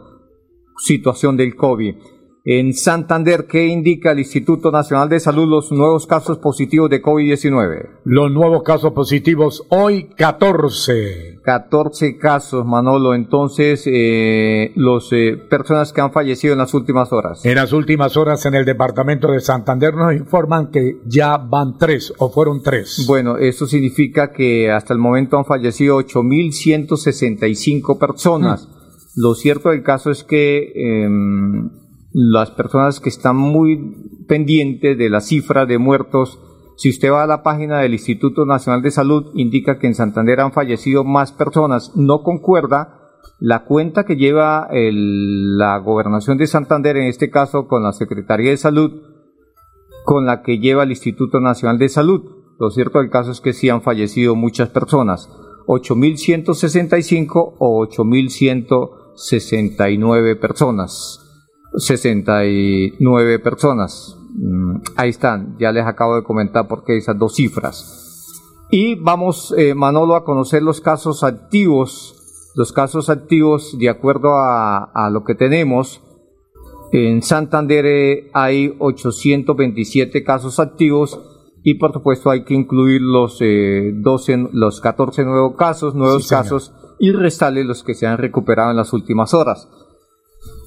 situación 0.77 1.35
del 1.35 1.55
COVID. 1.55 1.95
En 2.45 2.73
Santander, 2.73 3.45
¿qué 3.47 3.67
indica 3.67 4.11
el 4.11 4.19
Instituto 4.19 4.69
Nacional 4.69 5.07
de 5.07 5.21
Salud 5.21 5.47
los 5.47 5.71
nuevos 5.71 6.05
casos 6.05 6.39
positivos 6.39 6.89
de 6.89 7.01
COVID-19? 7.01 8.01
Los 8.03 8.33
nuevos 8.33 8.63
casos 8.63 8.91
positivos 8.91 9.63
hoy 9.69 10.09
14. 10.17 11.39
14 11.41 12.17
casos, 12.17 12.65
Manolo. 12.65 13.13
Entonces, 13.13 13.83
eh, 13.85 14.73
los 14.75 15.13
eh, 15.13 15.37
personas 15.49 15.93
que 15.93 16.01
han 16.01 16.11
fallecido 16.11 16.51
en 16.51 16.59
las 16.59 16.73
últimas 16.73 17.13
horas. 17.13 17.45
En 17.45 17.55
las 17.55 17.71
últimas 17.71 18.17
horas 18.17 18.45
en 18.45 18.55
el 18.55 18.65
departamento 18.65 19.31
de 19.31 19.39
Santander 19.39 19.93
nos 19.93 20.13
informan 20.13 20.69
que 20.69 20.97
ya 21.05 21.37
van 21.37 21.77
tres 21.77 22.13
o 22.17 22.29
fueron 22.29 22.61
tres. 22.61 23.05
Bueno, 23.07 23.37
eso 23.37 23.67
significa 23.67 24.33
que 24.33 24.69
hasta 24.69 24.91
el 24.91 24.99
momento 24.99 25.37
han 25.37 25.45
fallecido 25.45 25.97
8.165 25.97 27.97
personas. 27.97 28.67
Mm. 28.67 28.71
Lo 29.15 29.33
cierto 29.33 29.69
del 29.69 29.81
caso 29.81 30.11
es 30.11 30.25
que... 30.25 30.73
Eh, 30.75 31.79
las 32.13 32.51
personas 32.51 32.99
que 32.99 33.09
están 33.09 33.35
muy 33.35 34.23
pendientes 34.27 34.95
de 34.97 35.09
la 35.09 35.19
cifra 35.19 35.65
de 35.65 35.79
muertos, 35.79 36.39
si 36.77 36.89
usted 36.89 37.11
va 37.11 37.23
a 37.23 37.27
la 37.27 37.43
página 37.43 37.79
del 37.79 37.93
Instituto 37.93 38.45
Nacional 38.45 38.83
de 38.83 38.91
Salud, 38.91 39.31
indica 39.33 39.79
que 39.79 39.87
en 39.87 39.95
Santander 39.95 40.39
han 40.39 40.53
fallecido 40.53 41.03
más 41.03 41.31
personas. 41.31 41.95
No 41.95 42.21
concuerda 42.23 42.99
la 43.39 43.65
cuenta 43.65 44.05
que 44.05 44.15
lleva 44.15 44.69
la 44.71 45.77
gobernación 45.79 46.37
de 46.37 46.45
Santander, 46.47 46.97
en 46.97 47.07
este 47.07 47.31
caso 47.31 47.67
con 47.67 47.83
la 47.83 47.93
Secretaría 47.93 48.51
de 48.51 48.57
Salud, 48.57 48.91
con 50.05 50.25
la 50.25 50.43
que 50.43 50.59
lleva 50.59 50.83
el 50.83 50.91
Instituto 50.91 51.39
Nacional 51.39 51.79
de 51.79 51.87
Salud. 51.89 52.21
Lo 52.59 52.69
cierto 52.69 52.99
del 52.99 53.09
caso 53.09 53.31
es 53.31 53.41
que 53.41 53.53
sí 53.53 53.69
han 53.69 53.81
fallecido 53.81 54.35
muchas 54.35 54.69
personas, 54.69 55.27
8.165 55.67 57.55
o 57.57 57.87
8.169 57.87 60.39
personas. 60.39 61.22
69 61.75 63.39
personas. 63.39 64.17
Mm, 64.35 64.77
ahí 64.95 65.09
están, 65.09 65.55
ya 65.59 65.71
les 65.71 65.85
acabo 65.85 66.15
de 66.15 66.23
comentar 66.23 66.67
por 66.67 66.83
qué 66.83 66.97
esas 66.97 67.17
dos 67.17 67.35
cifras. 67.35 67.99
Y 68.71 68.95
vamos, 68.95 69.53
eh, 69.57 69.75
Manolo, 69.75 70.15
a 70.15 70.23
conocer 70.23 70.63
los 70.63 70.81
casos 70.81 71.23
activos. 71.23 72.15
Los 72.55 72.71
casos 72.71 73.09
activos, 73.09 73.77
de 73.77 73.89
acuerdo 73.89 74.37
a, 74.37 74.91
a 74.93 75.09
lo 75.09 75.23
que 75.23 75.35
tenemos, 75.35 76.01
en 76.93 77.23
Santander 77.23 77.85
eh, 77.87 78.29
hay 78.33 78.75
827 78.77 80.23
casos 80.23 80.59
activos 80.59 81.19
y 81.63 81.75
por 81.75 81.91
supuesto 81.91 82.29
hay 82.29 82.43
que 82.43 82.53
incluir 82.53 83.01
los, 83.01 83.37
eh, 83.41 83.93
12, 83.95 84.49
los 84.51 84.79
14 84.79 85.23
nuevos 85.23 85.55
casos, 85.55 85.95
nuevos 85.95 86.27
casos 86.27 86.71
y 86.99 87.11
restarle 87.11 87.63
los 87.63 87.83
que 87.83 87.95
se 87.95 88.05
han 88.05 88.19
recuperado 88.19 88.69
en 88.69 88.77
las 88.77 88.93
últimas 88.93 89.33
horas. 89.33 89.67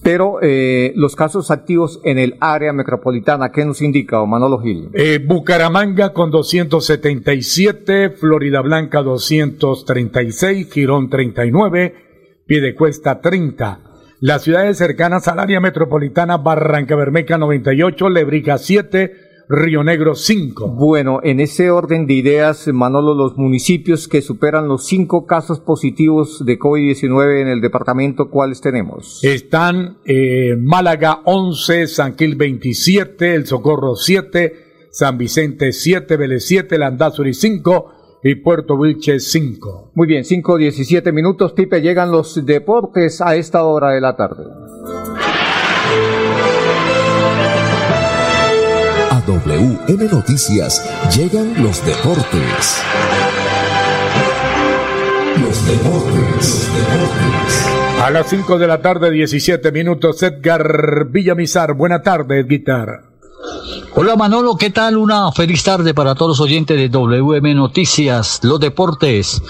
Pero 0.07 0.39
eh, 0.41 0.93
los 0.95 1.17
casos 1.17 1.51
activos 1.51 2.01
en 2.05 2.19
el 2.19 2.37
área 2.39 2.73
metropolitana, 2.73 3.51
¿qué 3.51 3.65
nos 3.65 3.83
indica, 3.83 4.25
Manolo 4.25 4.61
Gil? 4.61 4.89
Eh, 4.95 5.19
Bucaramanga 5.19 6.13
con 6.13 6.31
277, 6.31 8.11
Florida 8.11 8.61
Blanca 8.61 9.03
236, 9.03 10.73
Girón 10.73 11.11
39, 11.11 11.95
Piedecuesta 12.47 13.21
30. 13.21 13.81
Las 14.21 14.43
ciudades 14.43 14.79
cercanas 14.79 15.27
al 15.27 15.41
área 15.41 15.59
metropolitana, 15.59 16.37
Barranca 16.37 16.95
Bermeja 16.95 17.37
98, 17.37 18.09
Lebrica 18.09 18.59
7, 18.59 19.26
Río 19.49 19.85
Negro 19.85 20.17
5. 20.17 20.69
Bueno, 20.71 21.21
en 21.23 21.39
ese 21.39 21.71
orden 21.71 22.07
de 22.07 22.15
ideas, 22.15 22.67
Manolo, 22.73 23.15
los 23.15 23.37
municipios 23.37 24.09
que 24.09 24.21
superan 24.21 24.67
los 24.67 24.87
cinco 24.87 25.25
casos 25.25 25.61
positivos 25.61 26.45
de 26.45 26.59
COVID-19 26.59 27.43
en 27.43 27.49
el 27.49 27.61
departamento, 27.61 28.29
¿cuáles 28.29 28.61
tenemos? 28.61 29.23
Están 29.23 29.99
eh, 30.05 30.57
Málaga 30.59 31.21
11, 31.25 31.87
San 31.87 32.17
Gil 32.17 32.35
27, 32.35 33.35
El 33.35 33.47
Socorro 33.47 33.95
7, 33.95 34.89
San 34.91 35.17
Vicente 35.17 35.73
7, 35.73 36.17
Vélez 36.17 36.45
7, 36.45 36.77
Landazuri 36.79 37.33
5 37.33 37.93
y 38.25 38.35
Puerto 38.37 38.77
Vilche 38.77 39.21
5. 39.21 39.93
Muy 39.95 40.09
bien, 40.09 40.25
5, 40.25 40.57
17 40.57 41.13
minutos, 41.13 41.53
Pipe, 41.53 41.81
llegan 41.81 42.11
los 42.11 42.45
deportes 42.45 43.21
a 43.21 43.37
esta 43.37 43.63
hora 43.65 43.91
de 43.91 44.01
la 44.01 44.17
tarde. 44.17 44.45
WM 49.27 50.09
Noticias 50.13 50.89
llegan 51.17 51.61
los 51.61 51.85
deportes. 51.85 52.81
Los 55.43 55.67
deportes, 55.67 56.23
los 56.33 56.79
deportes. 56.79 57.67
A 58.05 58.11
las 58.13 58.29
5 58.29 58.57
de 58.57 58.67
la 58.69 58.81
tarde, 58.81 59.11
17 59.11 59.73
minutos, 59.73 60.23
Edgar 60.23 61.07
Villamizar. 61.11 61.75
Buena 61.75 62.03
tarde, 62.03 62.45
Guitar. 62.45 63.03
Hola 63.97 64.15
Manolo, 64.15 64.57
¿qué 64.57 64.71
tal? 64.71 64.97
Una 64.97 65.33
feliz 65.33 65.65
tarde 65.65 65.93
para 65.93 66.15
todos 66.15 66.39
los 66.39 66.41
oyentes 66.41 66.77
de 66.77 66.89
WM 66.89 67.55
Noticias, 67.55 68.41
los 68.45 68.61
deportes. 68.61 69.43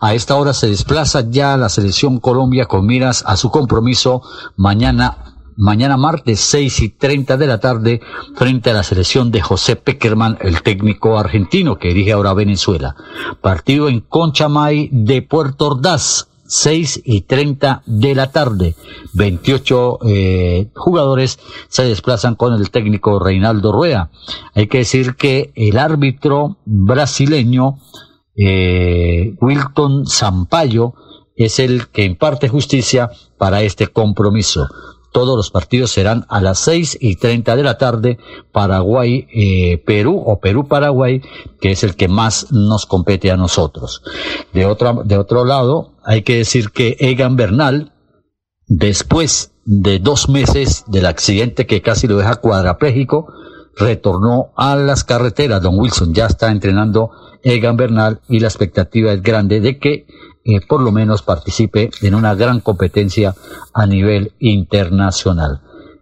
A 0.00 0.12
esta 0.12 0.36
hora 0.36 0.52
se 0.52 0.66
desplaza 0.68 1.24
ya 1.30 1.56
la 1.56 1.70
selección 1.70 2.18
Colombia 2.18 2.66
con 2.66 2.84
miras 2.84 3.24
a 3.26 3.36
su 3.36 3.50
compromiso 3.50 4.22
mañana 4.56 5.31
mañana 5.56 5.96
martes 5.96 6.40
6 6.40 6.82
y 6.82 6.88
30 6.90 7.36
de 7.36 7.46
la 7.46 7.58
tarde 7.58 8.00
frente 8.34 8.70
a 8.70 8.74
la 8.74 8.82
selección 8.82 9.30
de 9.30 9.40
José 9.40 9.76
Peckerman, 9.76 10.38
el 10.40 10.62
técnico 10.62 11.18
argentino 11.18 11.78
que 11.78 11.88
dirige 11.88 12.12
ahora 12.12 12.34
Venezuela. 12.34 12.96
Partido 13.40 13.88
en 13.88 14.00
Conchamay 14.00 14.88
de 14.92 15.22
Puerto 15.22 15.66
Ordaz. 15.66 16.28
6 16.44 17.02
y 17.06 17.22
30 17.22 17.82
de 17.86 18.14
la 18.14 18.30
tarde. 18.30 18.74
28 19.14 19.98
eh, 20.04 20.70
jugadores 20.74 21.38
se 21.68 21.84
desplazan 21.84 22.34
con 22.34 22.52
el 22.52 22.70
técnico 22.70 23.18
Reinaldo 23.18 23.72
Rueda. 23.72 24.10
Hay 24.54 24.66
que 24.66 24.78
decir 24.78 25.16
que 25.16 25.50
el 25.54 25.78
árbitro 25.78 26.58
brasileño 26.66 27.78
eh, 28.36 29.34
Wilton 29.40 30.06
Sampaio 30.06 30.94
es 31.36 31.58
el 31.58 31.88
que 31.88 32.04
imparte 32.04 32.48
justicia 32.48 33.10
para 33.38 33.62
este 33.62 33.86
compromiso. 33.86 34.68
Todos 35.12 35.36
los 35.36 35.50
partidos 35.50 35.90
serán 35.90 36.24
a 36.28 36.40
las 36.40 36.58
seis 36.58 36.96
y 37.00 37.16
treinta 37.16 37.54
de 37.54 37.62
la 37.62 37.76
tarde, 37.76 38.18
Paraguay, 38.50 39.28
eh, 39.32 39.78
Perú 39.84 40.22
o 40.24 40.40
Perú-Paraguay, 40.40 41.22
que 41.60 41.72
es 41.72 41.84
el 41.84 41.96
que 41.96 42.08
más 42.08 42.50
nos 42.50 42.86
compete 42.86 43.30
a 43.30 43.36
nosotros. 43.36 44.02
De, 44.54 44.64
otra, 44.64 44.94
de 45.04 45.18
otro 45.18 45.44
lado, 45.44 45.92
hay 46.02 46.22
que 46.22 46.38
decir 46.38 46.70
que 46.70 46.96
Egan 46.98 47.36
Bernal, 47.36 47.92
después 48.66 49.52
de 49.64 49.98
dos 49.98 50.28
meses 50.28 50.84
del 50.86 51.06
accidente 51.06 51.66
que 51.66 51.82
casi 51.82 52.08
lo 52.08 52.16
deja 52.16 52.36
cuadrapléjico, 52.36 53.32
retornó 53.76 54.52
a 54.56 54.76
las 54.76 55.04
carreteras. 55.04 55.62
Don 55.62 55.78
Wilson 55.78 56.14
ya 56.14 56.26
está 56.26 56.50
entrenando 56.50 57.10
Egan 57.42 57.76
Bernal 57.76 58.20
y 58.28 58.40
la 58.40 58.48
expectativa 58.48 59.12
es 59.12 59.22
grande 59.22 59.60
de 59.60 59.78
que 59.78 60.06
eh, 60.44 60.60
por 60.66 60.80
lo 60.80 60.90
menos 60.90 61.22
participe 61.22 61.90
en 62.02 62.14
una 62.14 62.34
gran 62.34 62.60
competencia 62.60 63.34
a 63.72 63.86
nivel 63.86 64.32
internacional. 64.38 65.60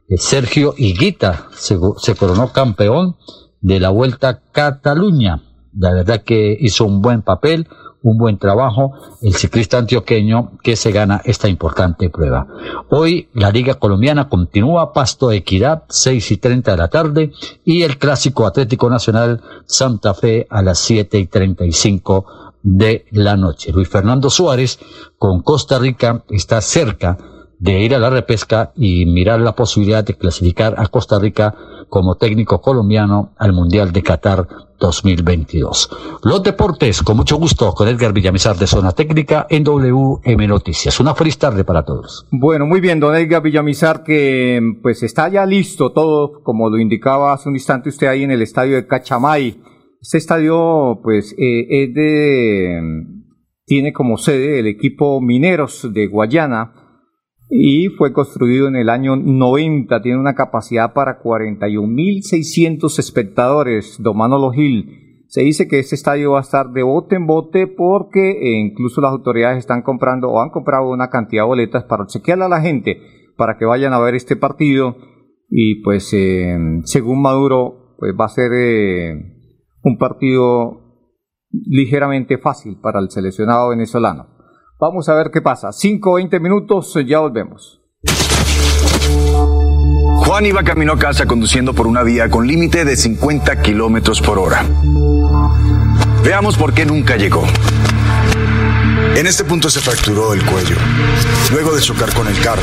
Eh, 0.09 0.17
Sergio 0.17 0.75
Higuita 0.77 1.49
se, 1.53 1.79
coronó 2.17 2.53
campeón 2.53 3.17
de 3.61 3.81
la 3.81 3.91
Vuelta 3.91 4.41
Cataluña. 4.53 5.43
La 5.77 5.93
verdad 5.93 6.23
que 6.23 6.57
hizo 6.59 6.85
un 6.85 7.03
buen 7.03 7.23
papel, 7.23 7.69
un 8.03 8.17
buen 8.17 8.39
trabajo 8.39 8.95
el 9.21 9.35
ciclista 9.35 9.77
antioqueño 9.77 10.59
que 10.63 10.75
se 10.75 10.91
gana 10.91 11.21
esta 11.25 11.49
importante 11.49 12.09
prueba. 12.09 12.47
Hoy 12.89 13.29
la 13.35 13.51
Liga 13.51 13.75
Colombiana 13.75 14.29
continúa 14.29 14.93
Pasto 14.95 15.31
Equidad, 15.33 15.85
6 15.91 16.31
y 16.31 16.37
30 16.39 16.71
de 16.71 16.77
la 16.77 16.89
tarde, 16.89 17.33
y 17.65 17.83
el 17.83 17.99
Clásico 17.99 18.47
Atlético 18.47 18.89
Nacional 18.89 19.43
Santa 19.67 20.15
Fe 20.15 20.47
a 20.49 20.63
las 20.63 20.79
7 20.79 21.19
y 21.19 21.27
35 21.27 22.50
de 22.63 23.07
la 23.11 23.37
noche. 23.37 23.73
Luis 23.73 23.89
Fernando 23.89 24.31
Suárez 24.31 24.79
con 25.19 25.43
Costa 25.43 25.79
Rica 25.79 26.25
está 26.31 26.61
cerca 26.61 27.19
de 27.59 27.81
ir 27.81 27.95
a 27.95 27.99
la 27.99 28.09
repesca 28.09 28.73
y 28.75 29.05
mirar 29.05 29.41
la 29.41 29.55
posibilidad 29.55 30.03
de 30.03 30.17
clasificar 30.17 30.75
a 30.79 30.89
Costa 30.89 31.19
Rica 31.19 31.55
como 31.91 32.17
técnico 32.17 32.61
colombiano 32.61 33.33
al 33.37 33.53
Mundial 33.53 33.93
de 33.93 34.03
Qatar 34.03 34.49
2022. 34.79 35.91
Los 36.23 36.43
deportes, 36.43 37.03
con 37.03 37.19
mucho 37.19 37.37
gusto, 37.37 37.75
con 37.75 37.87
Edgar 37.87 38.15
Villamizar 38.15 38.57
de 38.57 38.67
Zona 38.67 38.93
Técnica 38.93 39.47
en 39.51 39.63
WM 39.63 40.47
Noticias. 40.49 40.99
Una 41.01 41.15
feliz 41.15 41.37
tarde 41.37 41.65
para 41.65 41.85
todos. 41.85 42.27
Bueno, 42.31 42.65
muy 42.65 42.81
bien, 42.81 42.99
don 42.99 43.15
Edgar 43.15 43.43
Villamizar, 43.43 44.03
que 44.03 44.61
pues 44.83 45.03
está 45.03 45.29
ya 45.29 45.45
listo 45.45 45.93
todo, 45.93 46.43
como 46.43 46.71
lo 46.71 46.79
indicaba 46.79 47.35
hace 47.35 47.51
un 47.51 47.57
instante 47.57 47.91
usted 47.91 48.07
ahí 48.07 48.23
en 48.23 48.31
el 48.31 48.41
estadio 48.41 48.77
de 48.77 48.87
Cachamay 48.87 49.61
este 50.01 50.19
estadio, 50.19 51.01
pues, 51.03 51.35
eh, 51.39 51.67
es 51.69 51.95
de 51.95 52.81
tiene 53.71 53.93
como 53.93 54.17
sede 54.17 54.59
el 54.59 54.67
equipo 54.67 55.21
Mineros 55.21 55.89
de 55.95 56.09
Guayana 56.09 56.73
y 57.49 57.87
fue 57.91 58.13
construido 58.13 58.67
en 58.67 58.75
el 58.75 58.89
año 58.89 59.15
90. 59.15 60.03
Tiene 60.03 60.19
una 60.19 60.35
capacidad 60.35 60.93
para 60.93 61.23
41.600 61.23 62.99
espectadores. 62.99 64.03
Don 64.03 64.17
Manolo 64.17 64.51
Gil. 64.51 65.25
Se 65.29 65.43
dice 65.43 65.69
que 65.69 65.79
este 65.79 65.95
estadio 65.95 66.33
va 66.33 66.39
a 66.39 66.43
estar 66.43 66.71
de 66.71 66.83
bote 66.83 67.15
en 67.15 67.29
bote 67.29 67.69
porque 67.69 68.31
eh, 68.33 68.59
incluso 68.59 69.01
las 69.01 69.13
autoridades 69.13 69.59
están 69.59 69.83
comprando 69.83 70.29
o 70.31 70.41
han 70.41 70.51
comprado 70.51 70.91
una 70.91 71.09
cantidad 71.09 71.45
de 71.45 71.49
boletas 71.49 71.85
para 71.85 72.07
chequearle 72.07 72.47
a 72.47 72.49
la 72.49 72.61
gente 72.61 73.01
para 73.37 73.57
que 73.57 73.67
vayan 73.67 73.93
a 73.93 74.01
ver 74.01 74.17
este 74.17 74.35
partido 74.35 74.97
y 75.49 75.77
pues 75.85 76.13
eh, 76.13 76.59
según 76.83 77.23
Maduro 77.23 77.95
pues 77.99 78.13
va 78.21 78.25
a 78.25 78.31
ser 78.31 78.51
eh, 78.53 79.40
un 79.83 79.99
partido 79.99 80.91
ligeramente 81.51 82.39
fácil 82.39 82.79
para 82.81 83.01
el 83.01 83.11
seleccionado 83.11 83.71
venezolano. 83.71 84.29
Vamos 84.79 85.09
a 85.09 85.15
ver 85.15 85.31
qué 85.31 85.43
pasa. 85.43 85.73
5 85.73 86.15
20 86.15 86.41
minutos, 86.41 86.97
ya 87.07 87.21
volvemos. 87.21 87.83
Juan 90.25 90.47
iba 90.47 90.63
camino 90.63 90.93
a 90.93 90.99
casa 90.99 91.27
conduciendo 91.27 91.75
por 91.75 91.87
una 91.87 92.03
vía 92.03 92.31
con 92.31 92.47
límite 92.47 92.85
de 92.85 92.97
50 92.97 93.61
kilómetros 93.63 94.21
por 94.21 94.39
hora. 94.39 94.65
Veamos 96.25 96.57
por 96.57 96.73
qué 96.73 96.87
nunca 96.87 97.17
llegó. 97.17 97.43
En 99.17 99.27
este 99.27 99.45
punto 99.45 99.69
se 99.69 99.81
fracturó 99.81 100.33
el 100.33 100.45
cuello, 100.45 100.77
luego 101.53 101.75
de 101.75 101.83
chocar 101.83 102.15
con 102.15 102.29
el 102.29 102.41
carro. 102.41 102.63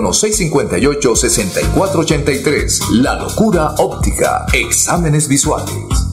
658-6483. 0.00 2.90
La 2.90 3.14
locura 3.14 3.74
óptica. 3.78 4.44
Exámenes 4.52 5.28
visuales. 5.28 6.04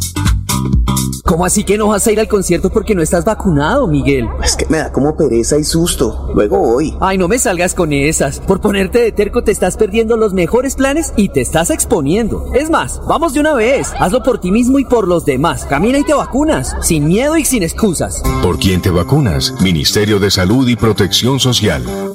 ¿Cómo 1.31 1.45
así 1.45 1.63
que 1.63 1.77
no 1.77 1.87
vas 1.87 2.05
a 2.05 2.11
ir 2.11 2.19
al 2.19 2.27
concierto 2.27 2.69
porque 2.69 2.93
no 2.93 3.01
estás 3.01 3.23
vacunado, 3.23 3.87
Miguel? 3.87 4.27
Es 4.43 4.57
que 4.57 4.65
me 4.65 4.79
da 4.79 4.91
como 4.91 5.15
pereza 5.15 5.57
y 5.57 5.63
susto. 5.63 6.29
Luego 6.35 6.59
voy. 6.59 6.93
Ay, 6.99 7.17
no 7.17 7.29
me 7.29 7.39
salgas 7.39 7.73
con 7.73 7.93
esas. 7.93 8.41
Por 8.41 8.59
ponerte 8.59 8.99
de 8.99 9.13
terco 9.13 9.41
te 9.41 9.53
estás 9.53 9.77
perdiendo 9.77 10.17
los 10.17 10.33
mejores 10.33 10.75
planes 10.75 11.13
y 11.15 11.29
te 11.29 11.39
estás 11.39 11.69
exponiendo. 11.69 12.51
Es 12.53 12.69
más, 12.69 12.99
vamos 13.07 13.33
de 13.33 13.39
una 13.39 13.53
vez. 13.53 13.93
Hazlo 13.97 14.23
por 14.23 14.41
ti 14.41 14.51
mismo 14.51 14.77
y 14.77 14.83
por 14.83 15.07
los 15.07 15.23
demás. 15.23 15.63
Camina 15.63 15.99
y 15.99 16.03
te 16.03 16.13
vacunas. 16.13 16.75
Sin 16.81 17.05
miedo 17.05 17.37
y 17.37 17.45
sin 17.45 17.63
excusas. 17.63 18.21
¿Por 18.43 18.59
quién 18.59 18.81
te 18.81 18.89
vacunas? 18.89 19.53
Ministerio 19.61 20.19
de 20.19 20.31
Salud 20.31 20.67
y 20.67 20.75
Protección 20.75 21.39
Social. 21.39 22.10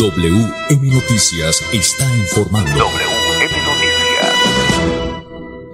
WM 0.00 0.94
Noticias 0.94 1.60
está 1.74 2.04
informando. 2.16 2.70
WM 2.70 3.52
Noticias. 3.66 4.32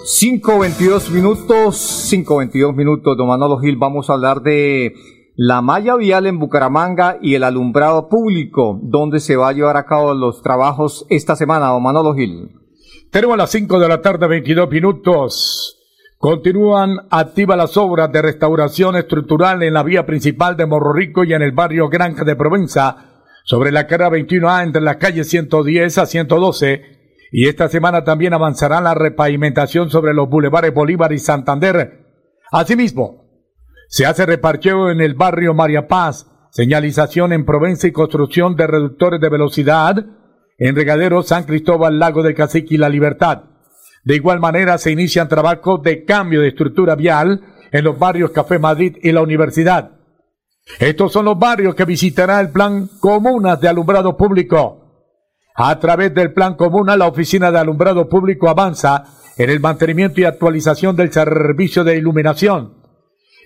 5.22 0.02 1.10
minutos, 1.10 2.10
5.22 2.12 2.74
minutos, 2.74 3.16
don 3.16 3.28
Manolo 3.28 3.60
Gil, 3.60 3.76
vamos 3.76 4.10
a 4.10 4.14
hablar 4.14 4.40
de 4.42 4.94
la 5.36 5.62
malla 5.62 5.94
vial 5.94 6.26
en 6.26 6.40
Bucaramanga 6.40 7.18
y 7.22 7.36
el 7.36 7.44
alumbrado 7.44 8.08
público, 8.08 8.80
donde 8.82 9.20
se 9.20 9.36
va 9.36 9.50
a 9.50 9.52
llevar 9.52 9.76
a 9.76 9.86
cabo 9.86 10.12
los 10.12 10.42
trabajos 10.42 11.06
esta 11.08 11.36
semana, 11.36 11.68
don 11.68 11.84
Manolo 11.84 12.12
Gil. 12.12 12.50
Tenemos 13.12 13.38
las 13.38 13.50
5 13.50 13.78
de 13.78 13.88
la 13.88 14.02
tarde, 14.02 14.26
22 14.26 14.68
minutos. 14.68 15.76
Continúan 16.18 16.96
activas 17.10 17.56
las 17.56 17.76
obras 17.76 18.10
de 18.10 18.22
restauración 18.22 18.96
estructural 18.96 19.62
en 19.62 19.74
la 19.74 19.84
vía 19.84 20.04
principal 20.04 20.56
de 20.56 20.66
Morro 20.66 20.92
Rico 20.92 21.22
y 21.22 21.32
en 21.32 21.42
el 21.42 21.52
barrio 21.52 21.88
Granja 21.88 22.24
de 22.24 22.34
Provenza, 22.34 23.05
sobre 23.46 23.70
la 23.70 23.86
carrera 23.86 24.10
21A 24.10 24.64
entre 24.64 24.82
las 24.82 24.96
calles 24.96 25.30
110 25.30 25.98
a 25.98 26.06
112. 26.06 26.82
Y 27.30 27.48
esta 27.48 27.68
semana 27.68 28.04
también 28.04 28.34
avanzará 28.34 28.80
la 28.80 28.94
repavimentación 28.94 29.88
sobre 29.88 30.14
los 30.14 30.28
bulevares 30.28 30.74
Bolívar 30.74 31.12
y 31.12 31.18
Santander. 31.18 32.04
Asimismo, 32.52 33.24
se 33.88 34.04
hace 34.04 34.26
reparcheo 34.26 34.90
en 34.90 35.00
el 35.00 35.14
barrio 35.14 35.54
María 35.54 35.86
Paz, 35.86 36.26
señalización 36.50 37.32
en 37.32 37.44
Provenza 37.44 37.86
y 37.86 37.92
construcción 37.92 38.56
de 38.56 38.66
reductores 38.66 39.20
de 39.20 39.28
velocidad 39.28 40.04
en 40.58 40.74
Regadero 40.74 41.22
San 41.22 41.44
Cristóbal, 41.44 41.98
Lago 41.98 42.22
del 42.22 42.34
Cacique 42.34 42.74
y 42.74 42.78
La 42.78 42.88
Libertad. 42.88 43.44
De 44.04 44.16
igual 44.16 44.40
manera 44.40 44.78
se 44.78 44.90
inician 44.90 45.28
trabajos 45.28 45.82
de 45.82 46.04
cambio 46.04 46.40
de 46.40 46.48
estructura 46.48 46.96
vial 46.96 47.42
en 47.70 47.84
los 47.84 47.98
barrios 47.98 48.30
Café 48.30 48.58
Madrid 48.58 48.96
y 49.02 49.12
la 49.12 49.22
Universidad. 49.22 49.95
Estos 50.78 51.12
son 51.12 51.24
los 51.24 51.38
barrios 51.38 51.74
que 51.74 51.84
visitará 51.84 52.40
el 52.40 52.50
Plan 52.50 52.88
Comunas 53.00 53.60
de 53.60 53.68
Alumbrado 53.68 54.16
Público. 54.16 54.82
A 55.54 55.78
través 55.78 56.12
del 56.12 56.34
Plan 56.34 56.54
Comuna, 56.54 56.96
la 56.96 57.06
Oficina 57.06 57.50
de 57.50 57.58
Alumbrado 57.58 58.08
Público 58.08 58.48
avanza 58.48 59.04
en 59.38 59.48
el 59.48 59.60
mantenimiento 59.60 60.20
y 60.20 60.24
actualización 60.24 60.94
del 60.96 61.12
servicio 61.12 61.82
de 61.82 61.96
iluminación. 61.96 62.74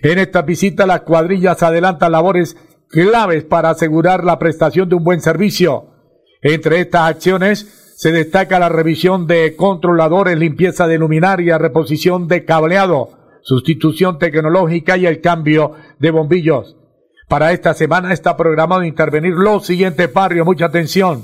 En 0.01 0.19
esta 0.19 0.41
visita, 0.41 0.85
las 0.85 1.01
cuadrillas 1.01 1.63
adelantan 1.63 2.11
labores 2.11 2.57
claves 2.89 3.45
para 3.45 3.69
asegurar 3.69 4.25
la 4.25 4.39
prestación 4.39 4.89
de 4.89 4.95
un 4.95 5.03
buen 5.03 5.21
servicio. 5.21 5.85
Entre 6.41 6.81
estas 6.81 7.03
acciones 7.03 7.93
se 7.95 8.11
destaca 8.11 8.59
la 8.59 8.67
revisión 8.67 9.27
de 9.27 9.55
controladores, 9.55 10.37
limpieza 10.37 10.87
de 10.87 10.97
luminaria, 10.97 11.59
reposición 11.59 12.27
de 12.27 12.43
cableado, 12.43 13.09
sustitución 13.43 14.17
tecnológica 14.17 14.97
y 14.97 15.05
el 15.05 15.21
cambio 15.21 15.73
de 15.99 16.11
bombillos. 16.11 16.80
Para 17.31 17.53
esta 17.53 17.73
semana 17.73 18.11
está 18.11 18.35
programado 18.35 18.83
intervenir 18.83 19.31
los 19.31 19.65
siguientes 19.65 20.13
barrios. 20.13 20.45
Mucha 20.45 20.65
atención. 20.65 21.21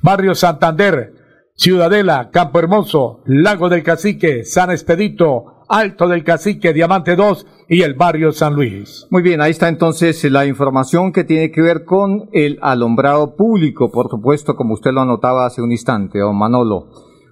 Barrio 0.00 0.34
Santander, 0.34 1.12
Ciudadela, 1.54 2.30
Campo 2.32 2.58
Hermoso, 2.58 3.20
Lago 3.26 3.68
del 3.68 3.82
Cacique, 3.82 4.46
San 4.46 4.70
Expedito, 4.70 5.66
Alto 5.68 6.08
del 6.08 6.24
Cacique, 6.24 6.72
Diamante 6.72 7.16
2 7.16 7.46
y 7.68 7.82
el 7.82 7.92
barrio 7.92 8.32
San 8.32 8.54
Luis. 8.54 9.06
Muy 9.10 9.20
bien, 9.20 9.42
ahí 9.42 9.50
está 9.50 9.68
entonces 9.68 10.24
la 10.24 10.46
información 10.46 11.12
que 11.12 11.24
tiene 11.24 11.50
que 11.50 11.60
ver 11.60 11.84
con 11.84 12.30
el 12.32 12.58
alumbrado 12.62 13.36
público, 13.36 13.90
por 13.90 14.08
supuesto, 14.08 14.56
como 14.56 14.72
usted 14.72 14.92
lo 14.92 15.02
anotaba 15.02 15.44
hace 15.44 15.60
un 15.60 15.70
instante, 15.70 16.20
don 16.20 16.38
Manolo. 16.38 16.88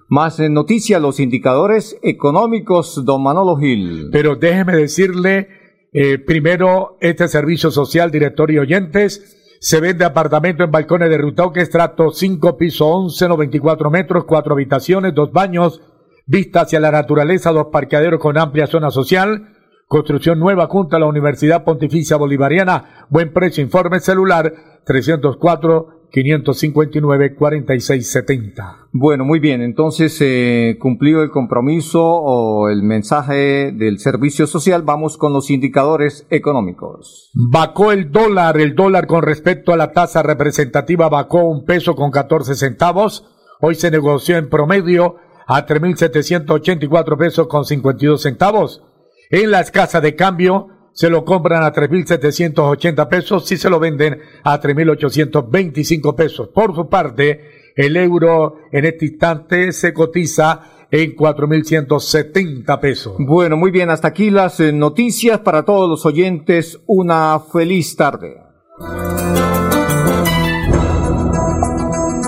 Más 0.09 0.39
noticias, 0.39 1.01
los 1.01 1.19
indicadores 1.19 1.97
económicos, 2.03 3.03
don 3.03 3.23
Manolo 3.23 3.57
Gil. 3.57 4.09
Pero 4.11 4.35
déjeme 4.35 4.75
decirle, 4.75 5.62
eh, 5.93 6.17
primero, 6.17 6.97
este 7.01 7.27
servicio 7.27 7.69
social, 7.69 8.09
director 8.09 8.49
y 8.49 8.57
oyentes, 8.57 9.57
se 9.59 9.79
vende 9.79 10.03
apartamento 10.03 10.63
en 10.63 10.71
balcones 10.71 11.09
de 11.09 11.17
Rutauque, 11.17 11.61
estrato 11.61 12.11
5, 12.11 12.57
piso 12.57 12.87
11, 12.87 13.29
94 13.29 13.89
metros, 13.91 14.25
cuatro 14.25 14.53
habitaciones, 14.53 15.13
dos 15.13 15.31
baños, 15.31 15.81
vista 16.25 16.61
hacia 16.61 16.79
la 16.79 16.91
naturaleza, 16.91 17.51
dos 17.51 17.67
parqueaderos 17.71 18.19
con 18.19 18.37
amplia 18.37 18.67
zona 18.67 18.91
social, 18.91 19.53
construcción 19.87 20.39
nueva 20.39 20.67
junto 20.67 20.95
a 20.95 20.99
la 20.99 21.05
Universidad 21.05 21.63
Pontificia 21.63 22.17
Bolivariana, 22.17 23.05
buen 23.09 23.31
precio, 23.31 23.63
informe 23.63 23.99
celular 23.99 24.53
304 24.85 26.02
559 26.13 27.33
4670. 27.33 28.87
Bueno, 28.91 29.25
muy 29.25 29.39
bien, 29.39 29.63
entonces 29.63 30.15
eh, 30.21 30.77
cumplido 30.79 31.23
el 31.23 31.31
compromiso 31.31 32.03
o 32.03 32.69
el 32.69 32.83
mensaje 32.83 33.71
del 33.71 33.97
servicio 33.97 34.45
social, 34.45 34.83
vamos 34.83 35.17
con 35.17 35.33
los 35.33 35.49
indicadores 35.49 36.27
económicos. 36.29 37.31
Bacó 37.33 37.91
el 37.91 38.11
dólar, 38.11 38.59
el 38.59 38.75
dólar 38.75 39.07
con 39.07 39.23
respecto 39.23 39.73
a 39.73 39.77
la 39.77 39.91
tasa 39.91 40.21
representativa 40.21 41.09
bacó 41.09 41.45
un 41.45 41.65
peso 41.65 41.95
con 41.95 42.11
14 42.11 42.53
centavos, 42.53 43.25
hoy 43.59 43.73
se 43.73 43.89
negoció 43.89 44.37
en 44.37 44.49
promedio 44.49 45.15
a 45.47 45.65
3.784 45.65 47.17
pesos 47.17 47.47
con 47.47 47.65
52 47.65 48.21
centavos. 48.21 48.83
En 49.31 49.49
las 49.49 49.71
casas 49.71 50.03
de 50.03 50.15
cambio 50.15 50.72
se 50.93 51.09
lo 51.09 51.25
compran 51.25 51.63
a 51.63 51.73
3.780 51.73 53.07
pesos 53.09 53.45
si 53.45 53.57
se 53.57 53.69
lo 53.69 53.79
venden 53.79 54.19
a 54.43 54.61
3.825 54.61 56.15
pesos. 56.15 56.49
Por 56.49 56.75
su 56.75 56.87
parte, 56.87 57.73
el 57.75 57.97
euro 57.97 58.57
en 58.71 58.85
este 58.85 59.07
instante 59.07 59.71
se 59.71 59.93
cotiza 59.93 60.61
en 60.91 61.15
4.170 61.15 62.79
pesos. 62.79 63.15
Bueno, 63.17 63.57
muy 63.57 63.71
bien, 63.71 63.89
hasta 63.89 64.09
aquí 64.09 64.29
las 64.29 64.59
eh, 64.59 64.71
noticias 64.71 65.39
para 65.39 65.65
todos 65.65 65.89
los 65.89 66.05
oyentes. 66.05 66.79
Una 66.85 67.39
feliz 67.39 67.95
tarde. 67.95 68.37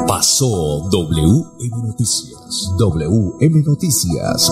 Pasó 0.08 0.90
WM 0.90 1.88
Noticias. 1.88 2.74
WM 2.80 3.64
Noticias. 3.64 4.52